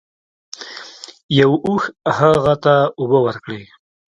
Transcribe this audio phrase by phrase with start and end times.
[1.39, 1.83] یو اوښ
[2.17, 3.61] هغه ته اوبه ورکړې.